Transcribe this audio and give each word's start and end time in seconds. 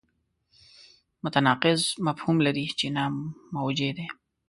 متناقض 1.23 1.81
مفهوم 2.07 2.37
لري 2.45 2.65
چې 2.79 2.87
ناموجه 2.95 3.91
دی. 3.97 4.07